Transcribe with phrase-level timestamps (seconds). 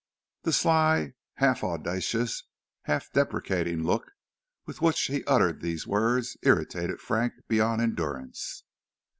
[0.41, 2.45] The sly, half audacious,
[2.85, 4.13] half deprecating look
[4.65, 8.63] with which he uttered these words irritated Frank beyond endurance.